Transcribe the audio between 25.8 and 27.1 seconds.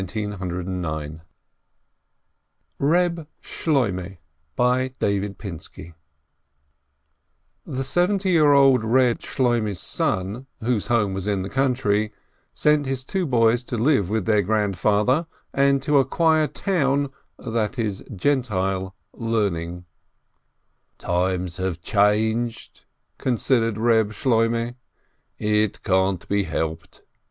can't be helped